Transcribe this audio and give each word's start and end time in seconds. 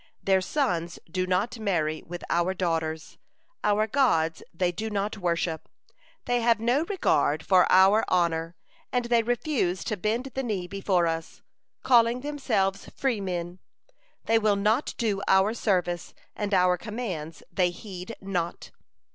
Their 0.23 0.41
sons 0.41 0.97
do 1.11 1.27
not 1.27 1.59
marry 1.59 2.01
with 2.01 2.23
our 2.27 2.55
daughters, 2.55 3.19
our 3.63 3.85
gods 3.85 4.41
they 4.51 4.71
do 4.71 4.89
not 4.89 5.19
worship, 5.19 5.69
they 6.25 6.41
have 6.41 6.59
no 6.59 6.85
regard 6.85 7.45
for 7.45 7.71
our 7.71 8.03
honor, 8.07 8.55
and 8.91 9.05
they 9.05 9.21
refuse 9.21 9.83
to 9.83 9.97
bend 9.97 10.31
the 10.33 10.41
knee 10.41 10.65
before 10.65 11.05
us. 11.05 11.43
Calling 11.83 12.21
themselves 12.21 12.89
freemen, 12.95 13.59
they 14.25 14.39
will 14.39 14.55
not 14.55 14.95
do 14.97 15.21
our 15.27 15.53
service, 15.53 16.15
and 16.35 16.51
our 16.51 16.79
commands 16.79 17.43
they 17.53 17.69
heed 17.69 18.15
not.' 18.21 18.71